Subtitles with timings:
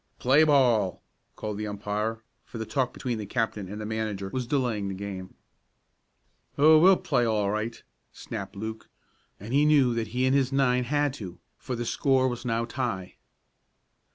[0.17, 1.03] "Play ball!"
[1.35, 5.35] called the umpire, for the talk between the captain and manager was delaying the game.
[6.57, 8.89] "Oh, we'll play all right," snapped Luke,
[9.39, 12.65] and he knew that he and his nine had to, for the score was now
[12.65, 13.17] tie.